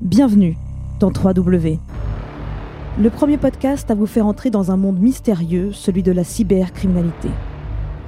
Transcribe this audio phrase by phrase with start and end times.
[0.00, 0.56] Bienvenue
[1.00, 1.80] dans 3W.
[3.00, 7.28] Le premier podcast à vous faire entrer dans un monde mystérieux, celui de la cybercriminalité.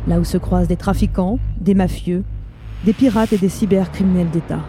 [0.07, 2.23] Là où se croisent des trafiquants, des mafieux,
[2.84, 4.61] des pirates et des cybercriminels d'État.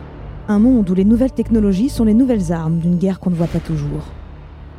[0.48, 3.46] Un monde où les nouvelles technologies sont les nouvelles armes d'une guerre qu'on ne voit
[3.46, 4.08] pas toujours.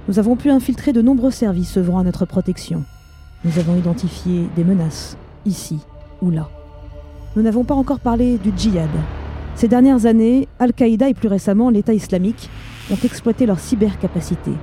[0.08, 2.82] Nous avons pu infiltrer de nombreux services œuvrant à notre protection.
[3.44, 5.16] Nous avons identifié des menaces,
[5.46, 5.78] ici
[6.20, 6.48] ou là.
[7.36, 8.90] Nous n'avons pas encore parlé du djihad,
[9.54, 12.48] ces dernières années, Al-Qaïda et plus récemment l'État islamique
[12.90, 14.54] ont exploité leurs cybercapacités.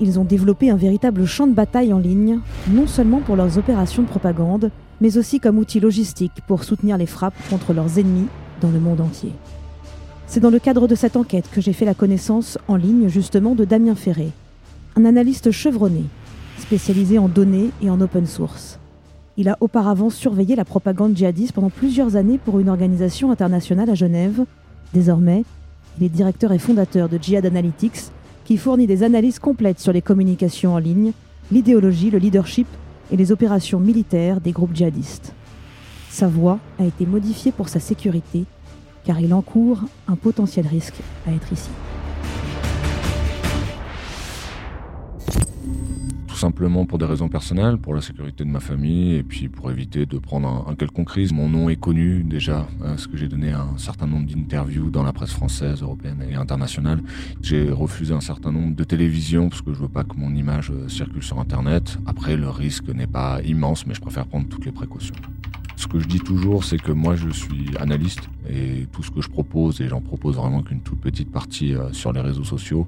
[0.00, 4.02] Ils ont développé un véritable champ de bataille en ligne, non seulement pour leurs opérations
[4.02, 4.70] de propagande,
[5.00, 8.28] mais aussi comme outil logistique pour soutenir les frappes contre leurs ennemis
[8.60, 9.32] dans le monde entier.
[10.26, 13.54] C'est dans le cadre de cette enquête que j'ai fait la connaissance en ligne justement
[13.54, 14.30] de Damien Ferré,
[14.96, 16.04] un analyste chevronné,
[16.58, 18.78] spécialisé en données et en open source.
[19.38, 23.94] Il a auparavant surveillé la propagande djihadiste pendant plusieurs années pour une organisation internationale à
[23.94, 24.44] Genève.
[24.92, 25.44] Désormais,
[25.98, 28.10] il est directeur et fondateur de Jihad Analytics,
[28.44, 31.12] qui fournit des analyses complètes sur les communications en ligne,
[31.50, 32.66] l'idéologie, le leadership
[33.10, 35.32] et les opérations militaires des groupes djihadistes.
[36.10, 38.44] Sa voix a été modifiée pour sa sécurité,
[39.04, 41.70] car il encourt un potentiel risque à être ici.
[46.42, 50.06] Simplement pour des raisons personnelles, pour la sécurité de ma famille et puis pour éviter
[50.06, 51.32] de prendre un, quelconque crise.
[51.32, 55.12] Mon nom est connu déjà, parce que j'ai donné un certain nombre d'interviews dans la
[55.12, 57.00] presse française, européenne et internationale.
[57.42, 60.72] J'ai refusé un certain nombre de télévisions parce que je veux pas que mon image
[60.72, 61.96] euh, circule sur Internet.
[62.06, 65.14] Après, le risque n'est pas immense, mais je préfère prendre toutes les précautions.
[65.76, 69.20] Ce que je dis toujours, c'est que moi, je suis analyste et tout ce que
[69.20, 72.86] je propose, et j'en propose vraiment qu'une toute petite partie euh, sur les réseaux sociaux,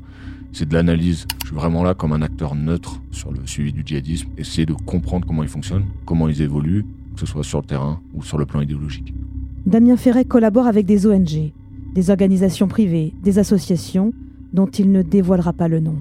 [0.52, 1.26] c'est de l'analyse.
[1.42, 4.74] Je suis vraiment là comme un acteur neutre sur le suivi du djihadisme, essayer de
[4.74, 8.38] comprendre comment ils fonctionnent, comment ils évoluent, que ce soit sur le terrain ou sur
[8.38, 9.12] le plan idéologique.
[9.66, 11.52] Damien Ferret collabore avec des ONG,
[11.94, 14.12] des organisations privées, des associations
[14.52, 15.96] dont il ne dévoilera pas le nom.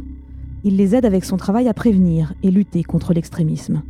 [0.64, 3.82] Il les aide avec son travail à prévenir et lutter contre l'extrémisme.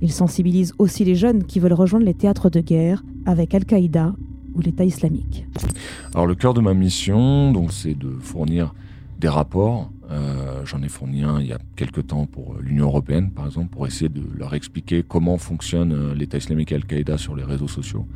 [0.00, 4.14] Il sensibilise aussi les jeunes qui veulent rejoindre les théâtres de guerre avec Al-Qaïda
[4.54, 5.46] ou l'État islamique.
[6.14, 8.74] Alors le cœur de ma mission, donc, c'est de fournir
[9.18, 9.90] des rapports.
[10.10, 13.70] Euh, J'en ai fourni un il y a quelques temps pour l'Union européenne, par exemple,
[13.70, 17.68] pour essayer de leur expliquer comment fonctionne euh, l'État islamique et Al-Qaïda sur les réseaux
[17.68, 18.06] sociaux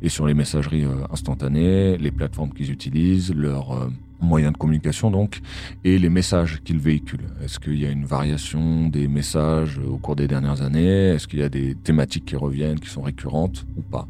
[0.00, 3.88] et sur les messageries euh, instantanées, les plateformes qu'ils utilisent, leurs euh,
[4.20, 5.40] moyens de communication donc,
[5.84, 7.28] et les messages qu'ils véhiculent.
[7.42, 11.10] Est-ce qu'il y a une variation des messages au cours des dernières années?
[11.10, 14.08] Est-ce qu'il y a des thématiques qui reviennent, qui sont récurrentes ou pas?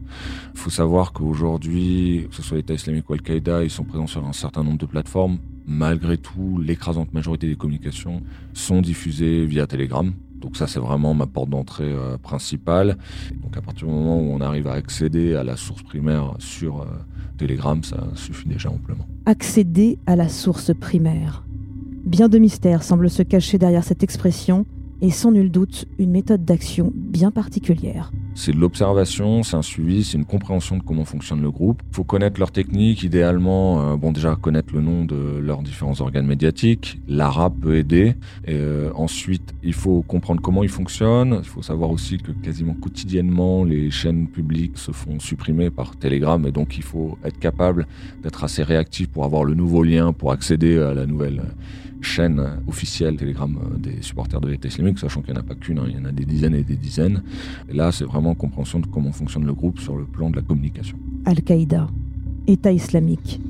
[0.55, 4.25] Il faut savoir qu'aujourd'hui, que ce soit l'État islamique ou Al-Qaïda, ils sont présents sur
[4.25, 5.39] un certain nombre de plateformes
[5.69, 8.23] malgré tout, l'écrasante majorité des communications
[8.55, 10.13] sont diffusées via Telegram.
[10.41, 12.97] Donc ça, c'est vraiment ma porte d'entrée euh, principale.
[13.43, 16.81] Donc à partir du moment où on arrive à accéder à la source primaire sur
[16.81, 16.87] euh,
[17.37, 19.07] Telegram, ça suffit déjà amplement.
[19.27, 21.45] Accéder à la source primaire.
[22.05, 24.65] Bien de mystères semblent se cacher derrière cette expression
[25.03, 28.11] et sans nul doute une méthode d'action bien particulière.
[28.41, 31.83] C'est de l'observation, c'est un suivi, c'est une compréhension de comment fonctionne le groupe.
[31.91, 36.01] Il faut connaître leur technique, idéalement, euh, bon déjà connaître le nom de leurs différents
[36.01, 37.01] organes médiatiques.
[37.09, 38.15] L'arabe peut aider.
[38.49, 41.41] Euh, ensuite, il faut comprendre comment ils fonctionnent.
[41.43, 46.47] Il faut savoir aussi que quasiment quotidiennement, les chaînes publiques se font supprimer par Telegram
[46.47, 47.89] et donc il faut être capable
[48.23, 51.43] d'être assez réactif pour avoir le nouveau lien, pour accéder à la nouvelle
[52.01, 55.55] chaîne officielle Telegram euh, des supporters de l'État islamique, sachant qu'il n'y en a pas
[55.55, 57.23] qu'une, hein, il y en a des dizaines et des dizaines.
[57.69, 60.43] Et là, c'est vraiment compréhension de comment fonctionne le groupe sur le plan de la
[60.43, 60.97] communication.
[61.25, 61.89] Al-Qaïda,
[62.47, 63.41] État islamique,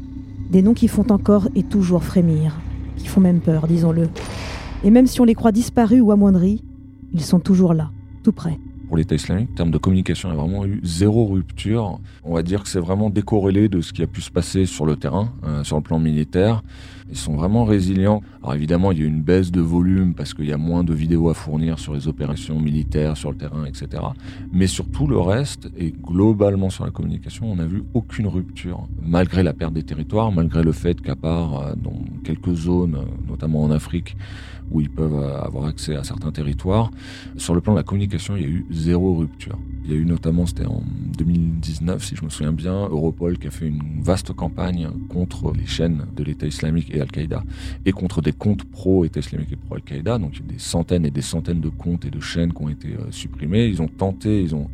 [0.50, 2.58] des noms qui font encore et toujours frémir,
[2.97, 4.08] qui font même peur, disons-le.
[4.84, 6.62] Et même si on les croit disparus ou amoindris,
[7.12, 7.91] ils sont toujours là,
[8.22, 8.58] tout près
[8.88, 9.50] pour l'État islamique.
[9.53, 12.00] En termes de communication, il y a vraiment eu zéro rupture.
[12.25, 14.87] On va dire que c'est vraiment décorrélé de ce qui a pu se passer sur
[14.87, 16.62] le terrain, euh, sur le plan militaire.
[17.10, 18.22] Ils sont vraiment résilients.
[18.43, 20.93] Alors évidemment, il y a une baisse de volume parce qu'il y a moins de
[20.93, 24.03] vidéos à fournir sur les opérations militaires, sur le terrain, etc.
[24.53, 28.87] Mais sur tout le reste, et globalement sur la communication, on n'a vu aucune rupture.
[29.03, 33.62] Malgré la perte des territoires, malgré le fait qu'à part euh, dans quelques zones, notamment
[33.62, 34.17] en Afrique,
[34.70, 36.91] où ils peuvent euh, avoir accès à certains territoires.
[37.37, 39.59] Sur le plan de la communication, il y a eu zéro rupture.
[39.88, 40.82] Il y a eu notamment, c'était en
[41.17, 45.64] 2019, si je me souviens bien, Europol qui a fait une vaste campagne contre les
[45.64, 47.43] chaînes de l'État islamique et Al-Qaïda
[47.87, 50.19] et contre des comptes pro-État islamique et pro-Al-Qaïda.
[50.19, 52.62] Donc il y a des centaines et des centaines de comptes et de chaînes qui
[52.62, 53.64] ont été euh, supprimés.
[53.64, 54.69] Ils ont tenté, ils ont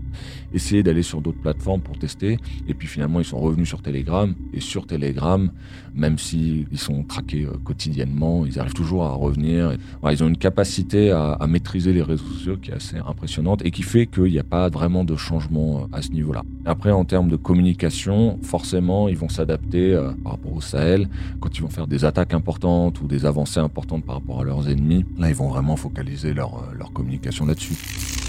[0.53, 2.39] essayé d'aller sur d'autres plateformes pour tester.
[2.67, 4.35] Et puis finalement, ils sont revenus sur Telegram.
[4.53, 5.49] Et sur Telegram,
[5.95, 9.77] même s'ils sont traqués euh, quotidiennement, ils arrivent toujours à revenir.
[10.11, 13.71] ils ont une capacité à, à maîtriser les réseaux sociaux qui est assez impressionnante et
[13.71, 16.43] qui fait qu'il n'y a pas vraiment de changement à ce niveau-là.
[16.65, 21.09] Après, en termes de communication, forcément, ils vont s'adapter par rapport au Sahel.
[21.41, 24.69] Quand ils vont faire des attaques importantes ou des avancées importantes par rapport à leurs
[24.69, 27.75] ennemis, là, ils vont vraiment focaliser leur, leur communication là-dessus.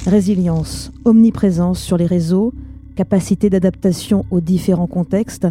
[0.06, 2.54] Résilience, omniprésence sur les réseaux,
[2.96, 5.48] capacité d'adaptation aux différents contextes,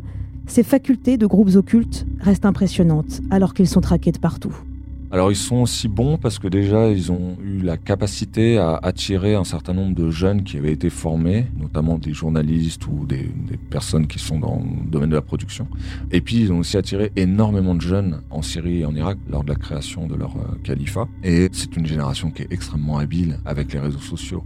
[0.46, 4.54] ces facultés de groupes occultes restent impressionnantes alors qu'ils sont traqués de partout.
[5.14, 9.36] Alors ils sont aussi bons parce que déjà ils ont eu la capacité à attirer
[9.36, 13.30] un certain nombre de jeunes qui avaient été formés, notamment des journalistes ou des,
[13.70, 15.68] personnes qui sont dans le domaine de la production.
[16.10, 19.44] Et puis ils ont aussi attiré énormément de jeunes en Syrie et en Irak lors
[19.44, 21.06] de la création de leur euh, califat.
[21.22, 24.42] Et c'est une génération qui est extrêmement habile avec les réseaux sociaux.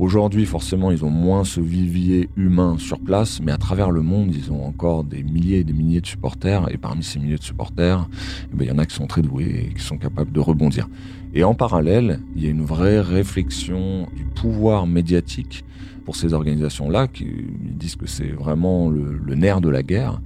[0.00, 4.34] Aujourd'hui forcément ils ont moins ce vivier humain sur place, mais à travers le monde
[4.34, 6.68] ils ont encore des milliers et des milliers de supporters.
[6.72, 8.08] Et parmi ces milliers de supporters,
[8.52, 10.40] eh ben, il y en a qui sont très doués et qui sont capables de
[10.40, 10.88] rebondir.
[11.34, 15.64] Et en parallèle, il y a une vraie réflexion du pouvoir médiatique
[16.04, 17.26] pour ces organisations-là, qui
[17.60, 20.22] disent que c'est vraiment le, nerf de la guerre.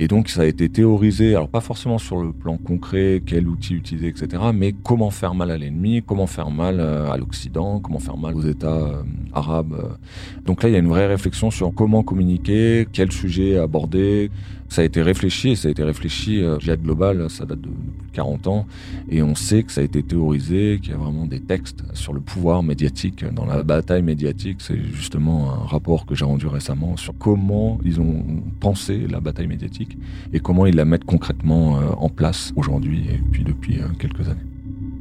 [0.00, 3.74] Et donc ça a été théorisé, alors pas forcément sur le plan concret, quel outil
[3.74, 8.00] utiliser, etc., mais comment faire mal à l'ennemi, comment faire mal euh, à l'Occident, comment
[8.00, 9.02] faire mal aux États euh,
[9.32, 9.96] arabes.
[10.44, 14.32] Donc là, il y a une vraie réflexion sur comment communiquer, quel sujet aborder,
[14.72, 18.08] ça a été réfléchi et ça a été réfléchi, euh, Global, ça date de, plus
[18.08, 18.66] de 40 ans,
[19.10, 22.14] et on sait que ça a été théorisé, qu'il y a vraiment des textes sur
[22.14, 24.58] le pouvoir médiatique dans la bataille médiatique.
[24.60, 28.24] C'est justement un rapport que j'ai rendu récemment sur comment ils ont
[28.60, 29.98] pensé la bataille médiatique
[30.32, 34.26] et comment ils la mettent concrètement euh, en place aujourd'hui et puis depuis euh, quelques
[34.26, 34.40] années.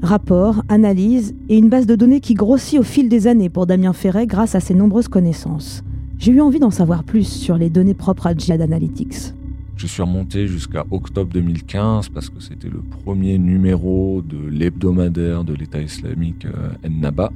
[0.01, 3.93] Rapport, analyse et une base de données qui grossit au fil des années pour Damien
[3.93, 5.81] Ferret grâce à ses nombreuses connaissances.
[6.17, 9.33] J'ai eu envie d'en savoir plus sur les données propres à Jihad Analytics.
[9.75, 15.53] Je suis remonté jusqu'à octobre 2015 parce que c'était le premier numéro de l'hebdomadaire de
[15.53, 17.31] l'État islamique euh, Ennaba.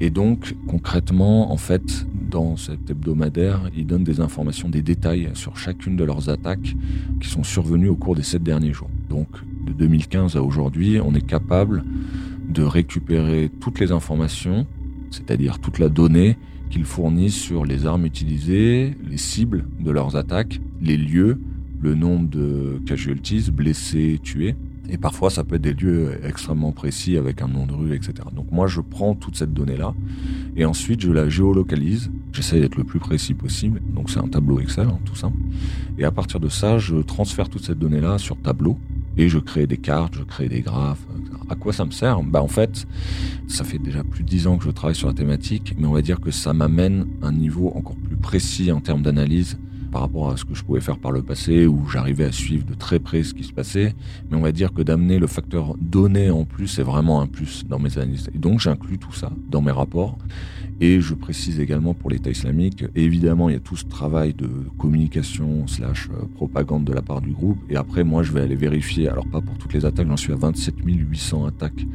[0.00, 5.56] Et donc, concrètement, en fait, dans cet hebdomadaire, ils donnent des informations, des détails sur
[5.56, 6.74] chacune de leurs attaques
[7.20, 8.90] qui sont survenues au cours des sept derniers jours.
[9.10, 9.28] Donc,
[9.66, 11.84] de 2015 à aujourd'hui, on est capable
[12.48, 14.66] de récupérer toutes les informations,
[15.10, 16.38] c'est-à-dire toute la donnée
[16.70, 21.40] qu'ils fournissent sur les armes utilisées, les cibles de leurs attaques, les lieux,
[21.84, 24.56] le nombre de casualties, blessés, tués.
[24.88, 28.14] Et parfois, ça peut être des lieux extrêmement précis avec un nom de rue, etc.
[28.34, 29.94] Donc moi, je prends toute cette donnée-là
[30.56, 32.10] et ensuite, je la géolocalise.
[32.32, 33.80] J'essaie d'être le plus précis possible.
[33.94, 35.36] Donc c'est un tableau Excel, hein, tout simple.
[35.98, 38.78] Et à partir de ça, je transfère toute cette donnée-là sur tableau
[39.16, 41.04] et je crée des cartes, je crée des graphes.
[41.18, 41.36] Etc.
[41.50, 42.22] À quoi ça me sert?
[42.22, 42.86] Bah en fait,
[43.46, 45.92] ça fait déjà plus de dix ans que je travaille sur la thématique, mais on
[45.92, 49.58] va dire que ça m'amène un niveau encore plus précis en termes d'analyse
[49.94, 52.66] par rapport à ce que je pouvais faire par le passé, où j'arrivais à suivre
[52.66, 53.94] de très près ce qui se passait.
[54.28, 57.64] Mais on va dire que d'amener le facteur donné en plus, c'est vraiment un plus
[57.64, 58.28] dans mes analyses.
[58.34, 60.18] Et donc j'inclus tout ça dans mes rapports.
[60.80, 64.48] Et je précise également pour l'État islamique, évidemment, il y a tout ce travail de
[64.76, 67.58] communication slash euh, propagande de la part du groupe.
[67.70, 70.32] Et après, moi, je vais aller vérifier, alors pas pour toutes les attaques, j'en suis
[70.32, 71.86] à 27 800 attaques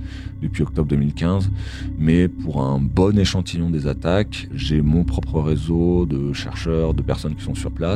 [0.41, 1.51] depuis octobre 2015,
[1.97, 7.35] mais pour un bon échantillon des attaques, j'ai mon propre réseau de chercheurs, de personnes
[7.35, 7.88] qui sont sur place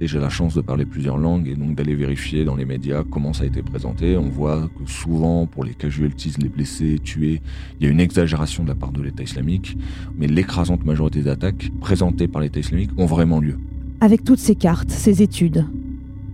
[0.00, 3.02] et j'ai la chance de parler plusieurs langues et donc d'aller vérifier dans les médias
[3.10, 4.16] comment ça a été présenté.
[4.16, 7.40] On voit que souvent, pour les casualties, les blessés, tués,
[7.80, 9.76] il y a une exagération de la part de l'État islamique,
[10.16, 13.58] mais l'écrasante majorité des attaques présentées par l'État islamique ont vraiment lieu.
[14.00, 15.64] Avec toutes ces cartes, ces études,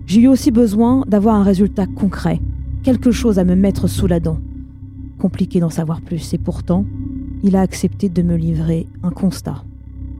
[0.06, 2.40] j'ai eu aussi besoin d'avoir un résultat concret,
[2.82, 4.40] quelque chose à me mettre sous la dent.
[5.18, 6.84] Compliqué d'en savoir plus, et pourtant,
[7.44, 9.64] il a accepté de me livrer un constat.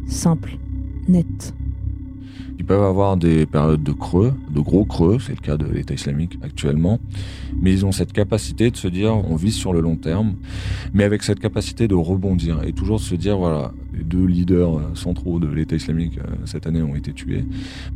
[0.06, 0.58] Simple,
[1.08, 1.54] net.
[2.58, 5.94] Ils peuvent avoir des périodes de creux, de gros creux, c'est le cas de l'État
[5.94, 7.00] islamique actuellement,
[7.60, 10.34] mais ils ont cette capacité de se dire on vise sur le long terme,
[10.92, 14.80] mais avec cette capacité de rebondir et toujours de se dire voilà, les deux leaders
[14.94, 17.44] centraux de l'État islamique euh, cette année ont été tués,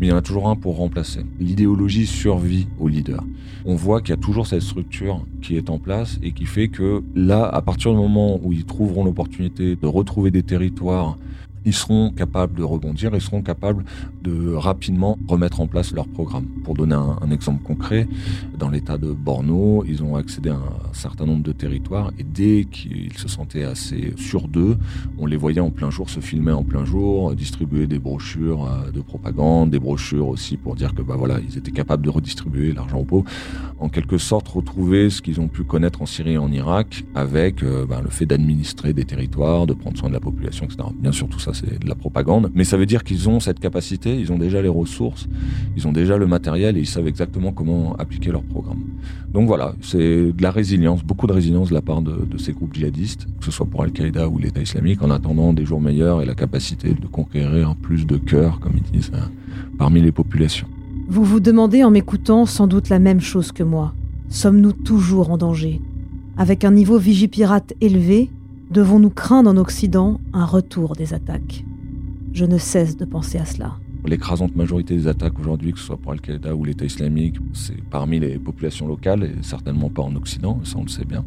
[0.00, 1.20] mais il y en a toujours un pour remplacer.
[1.38, 3.24] L'idéologie survit aux leaders.
[3.64, 6.68] On voit qu'il y a toujours cette structure qui est en place et qui fait
[6.68, 11.16] que là, à partir du moment où ils trouveront l'opportunité de retrouver des territoires
[11.66, 13.84] ils seront capables de rebondir, ils seront capables
[14.22, 16.46] de rapidement remettre en place leur programme.
[16.64, 18.08] Pour donner un, exemple concret,
[18.56, 22.64] dans l'état de Borno, ils ont accédé à un certain nombre de territoires et dès
[22.64, 24.78] qu'ils se sentaient assez sûrs d'eux,
[25.18, 28.92] on les voyait en plein jour se filmer en plein jour, distribuer des brochures euh,
[28.92, 32.72] de propagande, des brochures aussi pour dire que bah voilà, ils étaient capables de redistribuer
[32.72, 33.28] l'argent au pauvres.
[33.80, 37.62] En quelque sorte, retrouver ce qu'ils ont pu connaître en Syrie et en Irak avec
[37.62, 40.88] euh, bah, le fait d'administrer des territoires, de prendre soin de la population, etc.
[40.94, 42.50] Bien sûr, tout ça c'est de la propagande.
[42.54, 45.28] Mais ça veut dire qu'ils ont cette capacité, ils ont déjà les ressources,
[45.76, 48.82] ils ont déjà le matériel et ils savent exactement comment appliquer leur programme.
[49.32, 52.74] Donc voilà, c'est de la résilience, beaucoup de résilience de la part de, ces groupes
[52.74, 56.26] djihadistes, que ce soit pour Al-Qaïda ou l'État islamique, en attendant des jours meilleurs et
[56.26, 59.30] la capacité de conquérir plus de cœurs, comme ils disent, hein,
[59.78, 60.68] parmi les populations.
[61.08, 63.94] Vous vous demandez en m'écoutant sans doute la même chose que moi.
[64.28, 65.80] Sommes-nous toujours en danger?
[66.36, 68.28] Avec un niveau vigipirate élevé,
[68.70, 71.64] devons-nous craindre en Occident un retour des attaques?
[72.32, 73.76] Je ne cesse de penser à cela.
[74.06, 78.20] L'écrasante majorité des attaques aujourd'hui, que ce soit pour Al-Qaïda ou l'État islamique, c'est parmi
[78.20, 81.24] les populations locales et certainement pas en Occident, ça on le sait bien.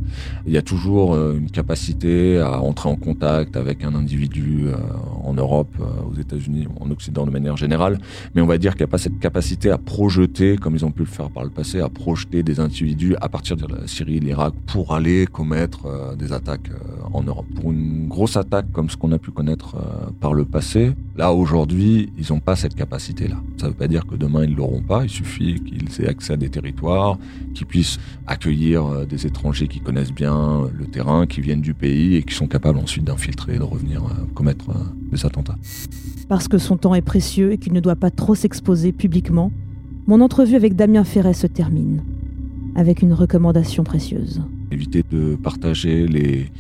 [0.48, 4.78] Il y a toujours euh, une capacité à entrer en contact avec un individu euh,
[5.24, 8.00] en Europe, euh, aux États-Unis, en Occident de manière générale,
[8.34, 10.92] mais on va dire qu'il n'y a pas cette capacité à projeter, comme ils ont
[10.92, 14.18] pu le faire par le passé, à projeter des individus à partir de la Syrie
[14.18, 16.72] et l'Irak pour aller commettre des attaques
[17.12, 17.46] en Europe.
[17.56, 19.76] Pour une grosse attaque comme ce qu'on a pu connaître
[20.22, 23.38] par le passé, là aujourd'hui, ils n'ont pas cette capacité-là.
[23.58, 25.04] Ça ne veut pas dire que demain ils l'auront pas.
[25.04, 27.18] Il suffit qu'ils aient accès à des territoires,
[27.54, 32.16] qu'ils puissent accueillir euh, des étrangers qui connaissent bien le terrain, qui viennent du pays
[32.16, 34.74] et qui sont capables ensuite d'infiltrer, de revenir euh, commettre euh,
[35.12, 35.58] des attentats.
[36.28, 39.52] Parce que son temps est précieux et qu'il ne doit pas trop s'exposer publiquement,
[40.08, 42.04] mon entrevue avec Damien Ferret se termine
[42.76, 46.52] avec une recommandation précieuse éviter de partager les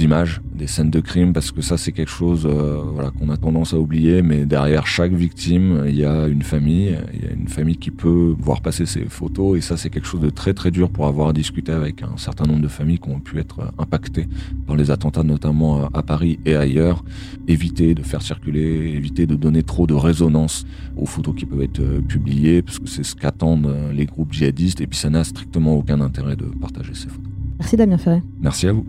[0.00, 3.36] images des scènes de crime parce que ça c'est quelque chose euh, voilà qu'on a
[3.36, 7.32] tendance à oublier mais derrière chaque victime il y a une famille il y a
[7.32, 10.54] une famille qui peut voir passer ces photos et ça c'est quelque chose de très
[10.54, 13.72] très dur pour avoir discuté avec un certain nombre de familles qui ont pu être
[13.78, 14.26] impactées
[14.66, 17.04] par les attentats notamment à Paris et ailleurs.
[17.48, 20.66] Éviter de faire circuler éviter de donner trop de résonance
[20.96, 24.32] aux photos qui peuvent être euh, publiées parce que c'est ce qu'attendent euh, les groupes
[24.32, 28.22] djihadistes et puis ça n'a strictement aucun intérêt de partager ces photos Merci Damien Ferret.
[28.40, 28.86] Merci à vous.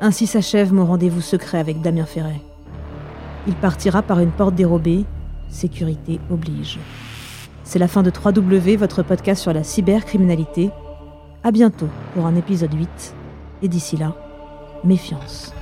[0.00, 2.40] Ainsi s'achève mon rendez-vous secret avec Damien Ferret.
[3.46, 5.04] Il partira par une porte dérobée,
[5.48, 6.78] sécurité oblige.
[7.64, 10.70] C'est la fin de 3W, votre podcast sur la cybercriminalité.
[11.42, 13.14] À bientôt pour un épisode 8.
[13.62, 14.14] Et d'ici là,
[14.84, 15.52] méfiance.